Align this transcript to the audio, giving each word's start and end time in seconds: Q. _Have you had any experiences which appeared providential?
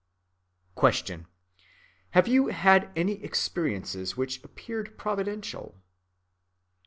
Q. 0.75 0.89
_Have 2.15 2.25
you 2.25 2.47
had 2.47 2.89
any 2.95 3.23
experiences 3.23 4.17
which 4.17 4.43
appeared 4.43 4.97
providential? 4.97 5.79